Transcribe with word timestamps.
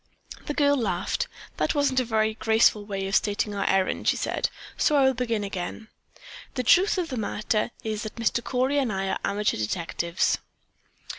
The 0.47 0.55
girl 0.55 0.75
laughed. 0.75 1.27
"That 1.57 1.75
wasn't 1.75 1.99
a 1.99 2.03
very 2.03 2.33
graceful 2.33 2.85
way 2.87 3.05
of 3.07 3.15
stating 3.15 3.53
our 3.53 3.69
errand," 3.69 4.07
she 4.07 4.15
said, 4.17 4.49
"so 4.75 4.95
I 4.95 5.03
will 5.05 5.13
begin 5.13 5.43
again. 5.43 5.89
The 6.55 6.63
truth 6.63 6.97
of 6.97 7.09
the 7.09 7.17
matter 7.17 7.69
is 7.83 8.01
that 8.01 8.15
Mr. 8.15 8.43
Cory 8.43 8.79
and 8.79 8.91
I 8.91 9.09
are 9.09 9.19
amateur 9.23 9.57
detectives." 9.57 10.39